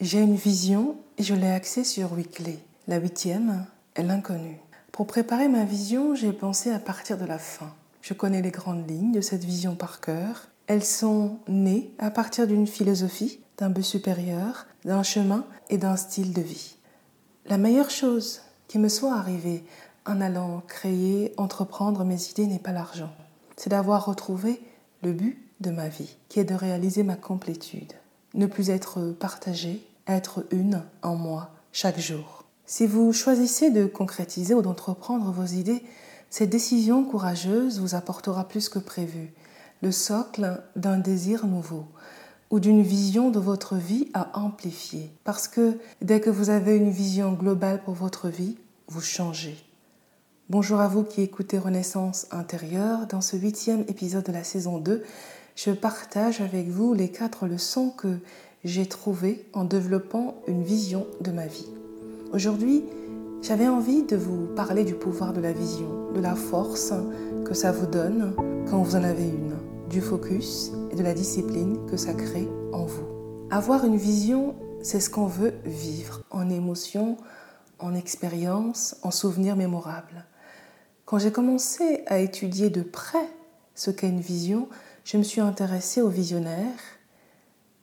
[0.00, 2.60] J'ai une vision et je l'ai axée sur huit clés.
[2.86, 3.66] La huitième
[3.96, 4.60] est l'inconnu.
[4.92, 7.74] Pour préparer ma vision, j'ai pensé à partir de la fin.
[8.00, 10.50] Je connais les grandes lignes de cette vision par cœur.
[10.68, 16.32] Elles sont nées à partir d'une philosophie, d'un but supérieur, d'un chemin et d'un style
[16.32, 16.76] de vie.
[17.46, 19.64] La meilleure chose qui me soit arrivée
[20.06, 23.10] en allant créer, entreprendre mes idées n'est pas l'argent.
[23.56, 24.62] C'est d'avoir retrouvé
[25.02, 27.94] le but de ma vie, qui est de réaliser ma complétude.
[28.34, 32.44] Ne plus être partagé, être une en moi chaque jour.
[32.66, 35.82] Si vous choisissez de concrétiser ou d'entreprendre vos idées,
[36.30, 39.32] cette décision courageuse vous apportera plus que prévu
[39.80, 41.84] le socle d'un désir nouveau
[42.50, 45.10] ou d'une vision de votre vie à amplifier.
[45.24, 48.56] Parce que dès que vous avez une vision globale pour votre vie,
[48.88, 49.56] vous changez.
[50.50, 53.06] Bonjour à vous qui écoutez Renaissance intérieure.
[53.06, 55.04] Dans ce huitième épisode de la saison 2,
[55.56, 58.18] je partage avec vous les quatre leçons que
[58.68, 61.68] j'ai trouvées en développant une vision de ma vie.
[62.34, 62.84] Aujourd'hui,
[63.40, 66.92] j'avais envie de vous parler du pouvoir de la vision, de la force
[67.46, 68.34] que ça vous donne
[68.68, 69.54] quand vous en avez une,
[69.88, 73.06] du focus et de la discipline que ça crée en vous.
[73.50, 77.16] Avoir une vision, c'est ce qu'on veut vivre en émotion,
[77.78, 80.26] en expérience, en souvenir mémorable.
[81.06, 83.30] Quand j'ai commencé à étudier de près
[83.74, 84.68] ce qu'est une vision,
[85.04, 86.97] je me suis intéressée aux visionnaires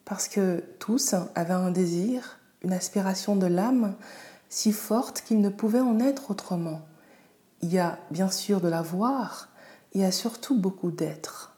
[0.05, 3.95] parce que tous avaient un désir, une aspiration de l'âme
[4.49, 6.81] si forte qu'il ne pouvait en être autrement.
[7.61, 9.49] Il y a bien sûr de la voir,
[9.93, 11.55] il y a surtout beaucoup d'être.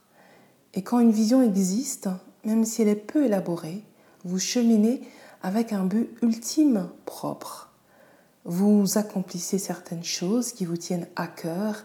[0.73, 2.09] Et quand une vision existe,
[2.45, 3.83] même si elle est peu élaborée,
[4.23, 5.01] vous cheminez
[5.43, 7.71] avec un but ultime propre.
[8.45, 11.83] Vous accomplissez certaines choses qui vous tiennent à cœur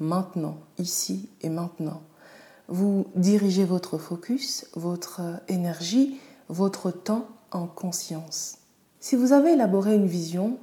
[0.00, 2.02] maintenant, ici et maintenant.
[2.72, 8.58] Vous dirigez votre focus, votre énergie, votre temps en conscience.
[9.00, 10.56] Si vous avez élaboré une vision,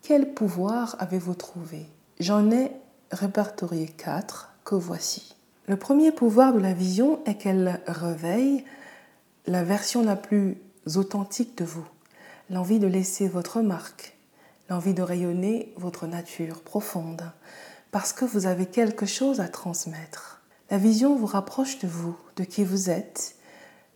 [0.00, 1.84] quel pouvoir avez-vous trouvé?
[2.18, 2.72] J'en ai
[3.10, 5.36] répertorié quatre que voici.
[5.66, 8.64] Le premier pouvoir de la vision est qu'elle réveille
[9.46, 10.56] la version la plus
[10.96, 11.86] authentique de vous,
[12.48, 14.16] l'envie de laisser votre marque,
[14.70, 17.30] l'envie de rayonner votre nature profonde,
[17.90, 20.39] parce que vous avez quelque chose à transmettre.
[20.70, 23.34] La vision vous rapproche de vous, de qui vous êtes.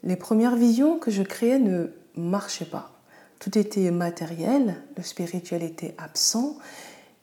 [0.03, 2.91] Les premières visions que je créais ne marchaient pas.
[3.39, 6.57] Tout était matériel, le spirituel était absent,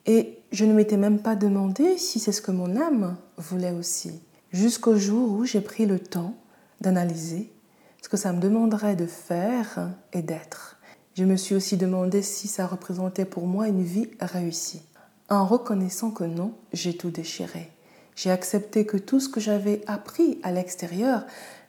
[0.06, 4.22] et je ne m'étais même pas demandé si c'est ce que mon âme voulait aussi.
[4.52, 6.34] Jusqu'au jour où j'ai pris le temps
[6.80, 7.52] d'analyser
[8.02, 10.78] ce que ça me demanderait de faire et d'être.
[11.14, 14.82] Je me suis aussi demandé si ça représentait pour moi une vie réussie.
[15.28, 17.70] En reconnaissant que non, j'ai tout déchiré.
[18.14, 21.24] J'ai accepté que tout ce que j'avais appris à l'extérieur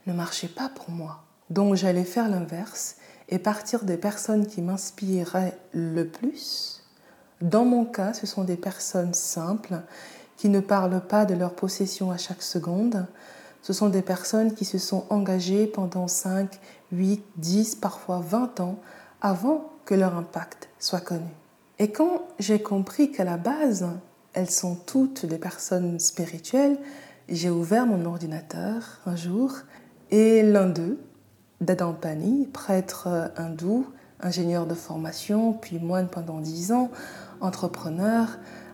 [0.07, 1.23] ne marchait pas pour moi.
[1.49, 2.97] Donc j'allais faire l'inverse
[3.29, 6.83] et partir des personnes qui m'inspiraient le plus.
[7.41, 9.81] Dans mon cas, ce sont des personnes simples
[10.37, 13.05] qui ne parlent pas de leur possession à chaque seconde.
[13.61, 16.59] Ce sont des personnes qui se sont engagées pendant 5,
[16.91, 18.79] 8, 10, parfois 20 ans
[19.21, 21.29] avant que leur impact soit connu.
[21.79, 23.87] Et quand j'ai compris qu'à la base,
[24.33, 26.77] elles sont toutes des personnes spirituelles,
[27.29, 29.53] j'ai ouvert mon ordinateur un jour
[30.11, 30.99] et l'un d'eux,
[31.61, 33.87] Dadan Pani, prêtre hindou,
[34.19, 36.91] ingénieur de formation, puis moine pendant dix ans,
[37.41, 38.27] entrepreneur,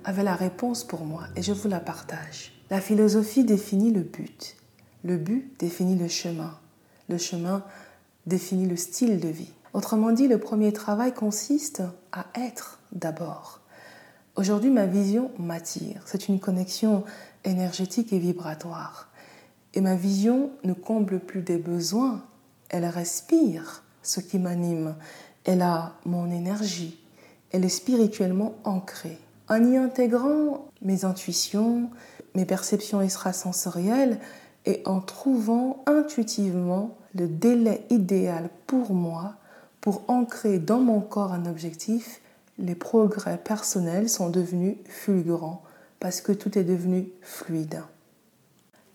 [0.05, 2.53] avait la réponse pour moi et je vous la partage.
[2.69, 4.55] La philosophie définit le but.
[5.03, 6.57] Le but définit le chemin.
[7.09, 7.63] Le chemin
[8.25, 9.53] définit le style de vie.
[9.73, 13.58] Autrement dit, le premier travail consiste à être d'abord.
[14.39, 16.01] Aujourd'hui, ma vision m'attire.
[16.05, 17.03] C'est une connexion
[17.43, 19.09] énergétique et vibratoire.
[19.73, 22.23] Et ma vision ne comble plus des besoins,
[22.69, 24.95] elle respire ce qui m'anime.
[25.43, 26.97] Elle a mon énergie.
[27.51, 29.17] Elle est spirituellement ancrée.
[29.49, 31.89] En y intégrant mes intuitions,
[32.33, 34.19] mes perceptions extrasensorielles
[34.65, 39.33] et en trouvant intuitivement le délai idéal pour moi
[39.81, 42.21] pour ancrer dans mon corps un objectif,
[42.59, 45.63] les progrès personnels sont devenus fulgurants
[45.99, 47.83] parce que tout est devenu fluide.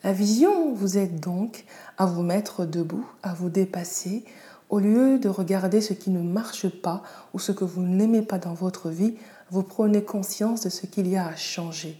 [0.02, 1.64] La vision vous aide donc
[1.96, 4.24] à vous mettre debout, à vous dépasser,
[4.68, 7.02] au lieu de regarder ce qui ne marche pas
[7.32, 9.16] ou ce que vous n'aimez pas dans votre vie,
[9.50, 11.98] vous prenez conscience de ce qu'il y a à changer.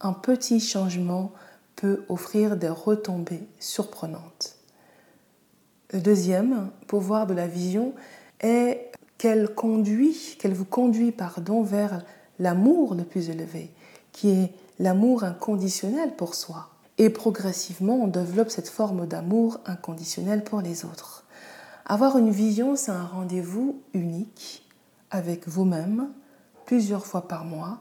[0.00, 1.32] Un petit changement
[1.76, 4.56] peut offrir des retombées surprenantes.
[5.92, 7.94] Le deuxième pouvoir de la vision
[8.40, 12.02] est qu'elle conduit, qu'elle vous conduit pardon, vers
[12.38, 13.70] l'amour le plus élevé,
[14.12, 16.70] qui est l'amour inconditionnel pour soi.
[16.98, 21.24] Et progressivement, on développe cette forme d'amour inconditionnel pour les autres.
[21.86, 24.66] Avoir une vision, c'est un rendez-vous unique
[25.10, 26.08] avec vous-même,
[26.66, 27.78] plusieurs fois par mois.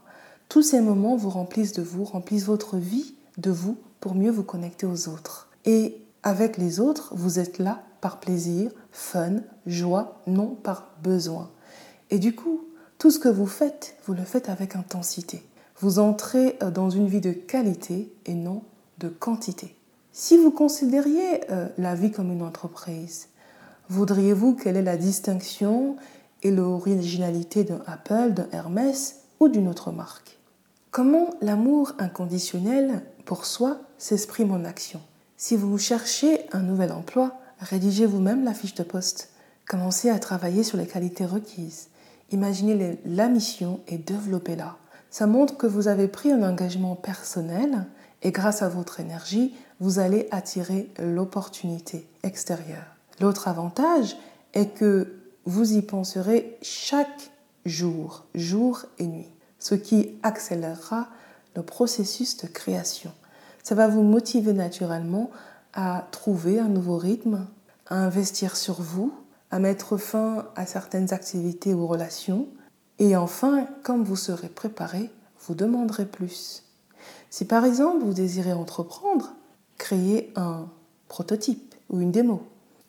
[0.49, 4.43] Tous ces moments vous remplissent de vous, remplissent votre vie de vous pour mieux vous
[4.43, 5.49] connecter aux autres.
[5.65, 11.49] Et avec les autres, vous êtes là par plaisir, fun, joie, non par besoin.
[12.09, 12.61] Et du coup,
[12.97, 15.43] tout ce que vous faites, vous le faites avec intensité.
[15.79, 18.63] Vous entrez euh, dans une vie de qualité et non
[18.97, 19.75] de quantité.
[20.11, 23.27] Si vous considériez euh, la vie comme une entreprise,
[23.89, 25.95] Voudriez-vous quelle est la distinction
[26.43, 30.37] et l'originalité d'un Apple, d'un Hermès ou d'une autre marque?
[30.91, 34.99] Comment l'amour inconditionnel pour soi s'exprime en action?
[35.37, 39.29] Si vous cherchez un nouvel emploi, rédigez vous-même la fiche de poste.
[39.67, 41.89] Commencez à travailler sur les qualités requises.
[42.31, 44.77] Imaginez la mission et développez-la.
[45.09, 47.85] Ça montre que vous avez pris un engagement personnel
[48.23, 52.95] et grâce à votre énergie, vous allez attirer l'opportunité extérieure.
[53.19, 54.15] L'autre avantage
[54.53, 55.15] est que
[55.45, 57.31] vous y penserez chaque
[57.65, 61.07] jour, jour et nuit, ce qui accélérera
[61.55, 63.11] le processus de création.
[63.63, 65.29] Ça va vous motiver naturellement
[65.77, 67.45] à trouver un nouveau rythme,
[67.85, 69.13] à investir sur vous,
[69.51, 72.47] à mettre fin à certaines activités ou relations.
[72.97, 75.11] Et enfin, comme vous serez préparé,
[75.45, 76.63] vous demanderez plus.
[77.29, 79.35] Si par exemple vous désirez entreprendre,
[79.77, 80.67] créez un
[81.09, 82.41] prototype ou une démo.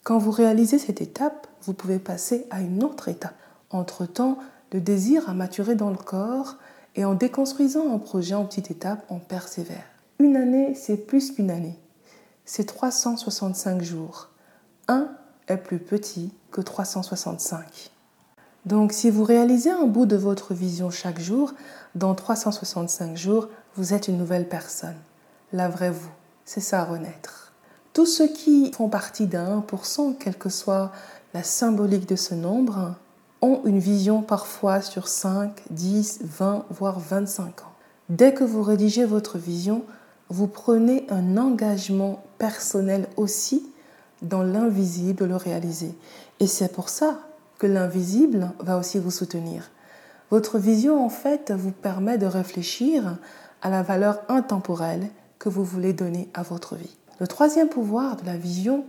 [0.03, 3.37] Quand vous réalisez cette étape, vous pouvez passer à une autre étape.
[3.71, 4.39] Entre-temps,
[4.73, 6.57] le désir a maturé dans le corps
[6.97, 9.85] et en déconstruisant un projet en petites étapes, on persévère.
[10.19, 11.79] Une année, c'est plus qu'une année.
[12.51, 14.31] C'est 365 jours.
[14.89, 15.11] Un
[15.49, 17.91] est plus petit que 365.
[18.65, 21.53] Donc si vous réalisez un bout de votre vision chaque jour,
[21.95, 24.97] dans 365 jours, vous êtes une nouvelle personne.
[25.53, 26.09] La vraie vous.
[26.47, 27.53] C'est ça, renaître.
[27.93, 30.91] Tous ceux qui font partie d'un 1%, quelle que soit
[31.35, 32.95] la symbolique de ce nombre,
[33.43, 37.75] ont une vision parfois sur 5, 10, 20, voire 25 ans.
[38.09, 39.85] Dès que vous rédigez votre vision,
[40.31, 43.67] vous prenez un engagement personnel aussi
[44.23, 45.95] dans l'invisible le réaliser.
[46.41, 47.21] Et c'est pour ça
[47.59, 49.71] que l'invisible va aussi vous soutenir.
[50.31, 53.19] Votre vision, en fait, vous permet de réfléchir
[53.63, 55.09] à la valeur intemporelle
[55.39, 56.97] que vous voulez donner à votre vie.
[57.21, 58.85] Le troisième pouvoir de la vision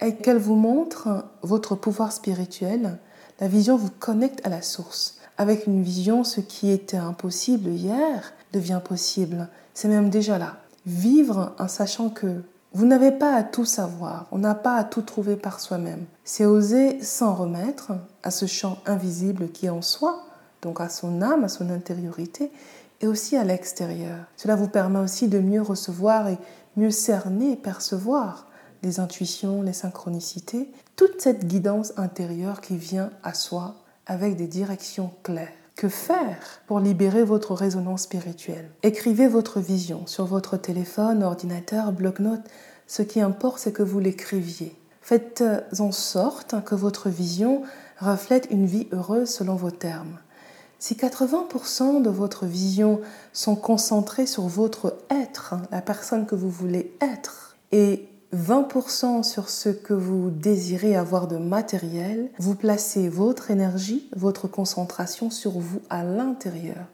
[0.00, 2.98] est qu'elle vous montre votre pouvoir spirituel.
[3.40, 5.18] La vision vous connecte à la source.
[5.38, 9.48] Avec une vision, ce qui était impossible hier devient possible.
[9.74, 10.56] C'est même déjà là.
[10.86, 12.42] Vivre en sachant que
[12.76, 16.04] vous n'avez pas à tout savoir, on n'a pas à tout trouver par soi-même.
[16.24, 17.92] C'est oser s'en remettre
[18.22, 20.26] à ce champ invisible qui est en soi,
[20.60, 22.52] donc à son âme, à son intériorité,
[23.00, 24.26] et aussi à l'extérieur.
[24.36, 26.36] Cela vous permet aussi de mieux recevoir et
[26.76, 28.46] mieux cerner et percevoir
[28.82, 35.12] les intuitions, les synchronicités, toute cette guidance intérieure qui vient à soi avec des directions
[35.22, 35.48] claires.
[35.76, 38.70] Que faire pour libérer votre résonance spirituelle?
[38.82, 42.48] Écrivez votre vision sur votre téléphone, ordinateur, bloc-notes.
[42.86, 44.74] Ce qui importe, c'est que vous l'écriviez.
[45.02, 45.44] Faites
[45.78, 47.60] en sorte que votre vision
[48.00, 50.18] reflète une vie heureuse selon vos termes.
[50.78, 53.02] Si 80% de votre vision
[53.34, 59.68] sont concentrés sur votre être, la personne que vous voulez être, et 20% sur ce
[59.68, 66.04] que vous désirez avoir de matériel, vous placez votre énergie, votre concentration sur vous à
[66.04, 66.86] l'intérieur.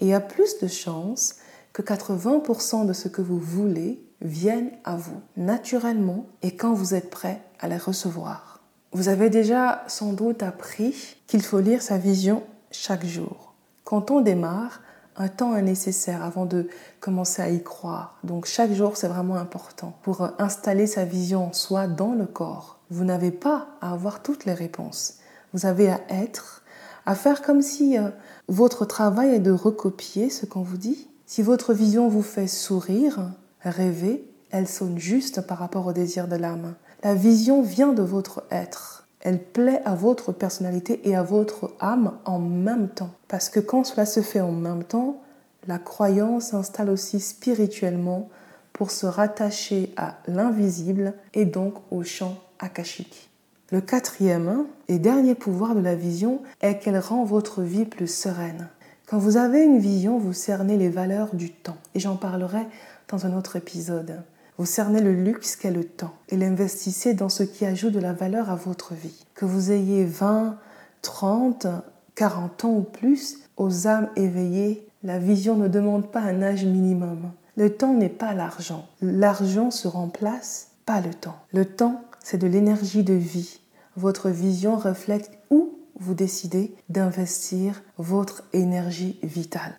[0.00, 1.36] Et il y a plus de chances
[1.72, 7.10] que 80% de ce que vous voulez vienne à vous naturellement et quand vous êtes
[7.10, 8.60] prêt à les recevoir.
[8.92, 13.54] Vous avez déjà sans doute appris qu'il faut lire sa vision chaque jour.
[13.84, 14.80] Quand on démarre,
[15.16, 16.68] un temps est nécessaire avant de
[17.00, 18.18] commencer à y croire.
[18.24, 22.78] Donc chaque jour, c'est vraiment important pour installer sa vision en soi dans le corps.
[22.90, 25.18] Vous n'avez pas à avoir toutes les réponses.
[25.52, 26.62] Vous avez à être,
[27.06, 28.08] à faire comme si euh,
[28.48, 31.08] votre travail est de recopier ce qu'on vous dit.
[31.26, 36.36] Si votre vision vous fait sourire, rêver, elle sonne juste par rapport au désir de
[36.36, 36.74] l'âme.
[37.02, 39.01] La vision vient de votre être.
[39.22, 43.10] Elle plaît à votre personnalité et à votre âme en même temps.
[43.28, 45.22] Parce que quand cela se fait en même temps,
[45.68, 48.28] la croyance s'installe aussi spirituellement
[48.72, 53.30] pour se rattacher à l'invisible et donc au champ akashique.
[53.70, 58.68] Le quatrième et dernier pouvoir de la vision est qu'elle rend votre vie plus sereine.
[59.06, 61.76] Quand vous avez une vision, vous cernez les valeurs du temps.
[61.94, 62.66] Et j'en parlerai
[63.08, 64.22] dans un autre épisode.
[64.58, 68.12] Vous cernez le luxe qu'est le temps et l'investissez dans ce qui ajoute de la
[68.12, 69.24] valeur à votre vie.
[69.34, 70.58] Que vous ayez 20,
[71.00, 71.66] 30,
[72.14, 77.32] 40 ans ou plus, aux âmes éveillées, la vision ne demande pas un âge minimum.
[77.56, 78.86] Le temps n'est pas l'argent.
[79.00, 81.36] L'argent se remplace, pas le temps.
[81.52, 83.60] Le temps, c'est de l'énergie de vie.
[83.96, 89.78] votre vision reflète où vous décidez d'investir votre énergie vitale.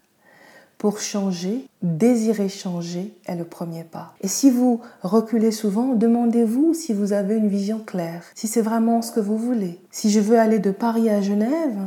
[0.83, 4.15] Pour changer, désirer changer est le premier pas.
[4.19, 9.01] Et si vous reculez souvent, demandez-vous si vous avez une vision claire, si c'est vraiment
[9.01, 9.79] ce que vous voulez.
[9.91, 11.79] Si je veux aller de Paris à Genève,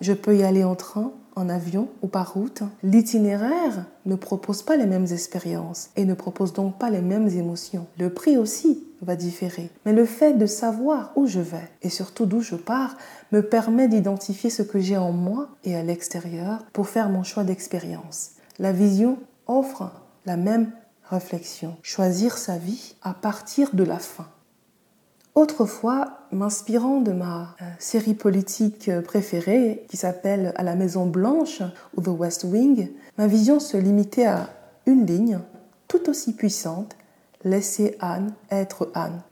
[0.00, 2.62] je peux y aller en train, en avion ou par route.
[2.82, 7.86] L'itinéraire ne propose pas les mêmes expériences et ne propose donc pas les mêmes émotions.
[7.98, 9.68] Le prix aussi va différer.
[9.84, 12.96] Mais le fait de savoir où je vais et surtout d'où je pars
[13.30, 17.44] me permet d'identifier ce que j'ai en moi et à l'extérieur pour faire mon choix
[17.44, 18.30] d'expérience.
[18.58, 19.92] La vision offre
[20.26, 20.72] la même
[21.04, 21.76] réflexion.
[21.82, 24.26] Choisir sa vie à partir de la fin.
[25.36, 31.62] Autrefois, m'inspirant de ma euh, série politique euh, préférée qui s'appelle À la Maison Blanche
[31.96, 34.50] ou The West Wing, ma vision se limitait à
[34.86, 35.38] une ligne
[35.86, 36.96] tout aussi puissante,
[37.44, 39.22] laisser Anne être Anne.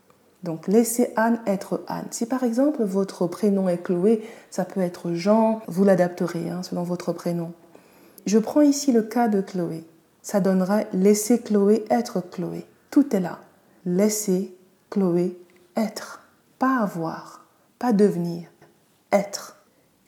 [0.43, 2.07] Donc laissez Anne être Anne.
[2.11, 6.83] Si par exemple votre prénom est Chloé, ça peut être Jean, vous l'adapterez hein, selon
[6.83, 7.51] votre prénom.
[8.27, 9.85] Je prends ici le cas de Chloé.
[10.21, 12.65] Ça donnerait laisser Chloé être Chloé.
[12.91, 13.39] Tout est là.
[13.85, 14.53] Laissez
[14.89, 15.39] Chloé
[15.77, 16.27] être,
[16.59, 17.45] pas avoir,
[17.79, 18.49] pas devenir,
[19.13, 19.63] être.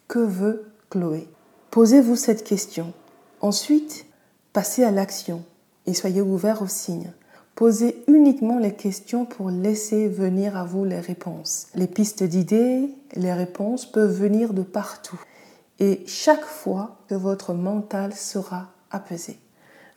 [0.10, 1.30] Que veut Chloé?
[1.72, 2.92] Posez-vous cette question.
[3.40, 4.06] Ensuite,
[4.52, 5.46] passez à l'action
[5.86, 7.14] et soyez ouvert aux signes.
[7.56, 11.68] Posez uniquement les questions pour laisser venir à vous les réponses.
[11.74, 15.22] Les pistes d'idées, les réponses peuvent venir de partout.
[15.80, 19.40] Et chaque fois que votre mental sera apaisé.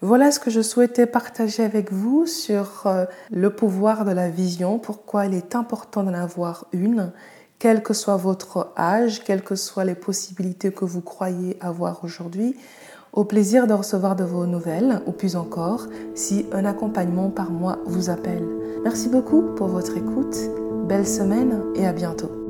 [0.00, 4.80] Voilà ce que je souhaitais partager avec vous sur euh, le pouvoir de la vision,
[4.80, 7.12] pourquoi il est important d'en avoir une,
[7.60, 12.56] quel que soit votre âge, quelles que soient les possibilités que vous croyez avoir aujourd'hui.
[13.12, 15.86] Au plaisir de recevoir de vos nouvelles, ou plus encore,
[16.16, 18.48] si un accompagnement par mois vous appelle.
[18.82, 20.36] Merci beaucoup pour votre écoute,
[20.88, 22.41] belle semaine et à bientôt.